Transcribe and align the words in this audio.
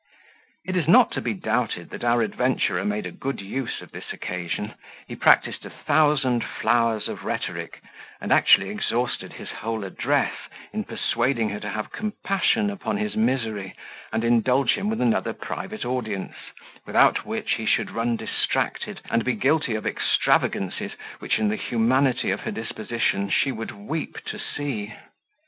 It 0.65 0.75
is 0.75 0.87
not 0.87 1.11
to 1.11 1.21
be 1.21 1.35
doubted 1.35 1.91
that 1.91 2.03
our 2.03 2.23
adventurer 2.23 2.83
made 2.83 3.05
a 3.05 3.11
good 3.11 3.39
use 3.39 3.81
of 3.83 3.91
this 3.91 4.11
occasion: 4.11 4.73
he 5.07 5.15
practised 5.15 5.63
a 5.63 5.69
thousand 5.69 6.43
flowers 6.43 7.07
of 7.07 7.23
rhetoric, 7.23 7.79
and 8.19 8.31
actually 8.33 8.69
exhausted 8.71 9.33
his 9.33 9.51
whole 9.51 9.83
address, 9.83 10.33
in 10.73 10.85
persuading 10.85 11.49
her 11.49 11.59
to 11.59 11.69
have 11.69 11.91
compassion 11.91 12.71
upon 12.71 12.97
his 12.97 13.15
misery, 13.15 13.75
and 14.11 14.23
indulge 14.23 14.71
him 14.73 14.89
with 14.89 15.01
another 15.01 15.33
private 15.33 15.85
audience, 15.85 16.33
without 16.87 17.23
which 17.23 17.51
he 17.57 17.67
should 17.67 17.91
run 17.91 18.15
distracted, 18.15 19.01
and 19.11 19.23
be 19.23 19.33
guilty 19.33 19.75
of 19.75 19.85
extravagancies 19.85 20.93
which, 21.19 21.37
in 21.37 21.47
the 21.49 21.55
humanity 21.55 22.31
of 22.31 22.39
her 22.39 22.51
disposition, 22.51 23.29
she 23.29 23.51
would 23.51 23.69
weep 23.69 24.17
to 24.25 24.39
see. 24.39 24.95